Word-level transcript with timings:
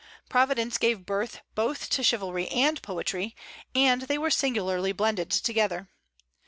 Provence 0.29 0.79
gave 0.79 1.05
birth 1.05 1.41
both 1.53 1.87
to 1.91 2.01
chivalry 2.01 2.47
and 2.47 2.81
poetry, 2.81 3.35
and 3.75 4.01
they 4.01 4.17
were 4.17 4.31
singularly 4.31 4.93
blended 4.93 5.29
together. 5.29 5.89